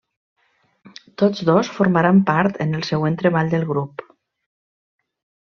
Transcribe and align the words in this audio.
Tots 1.21 1.43
dos 1.49 1.69
formaran 1.73 2.21
part 2.31 2.57
en 2.65 2.73
el 2.79 2.87
següent 2.89 3.21
treball 3.21 3.53
del 3.53 3.67
grup. 3.75 4.05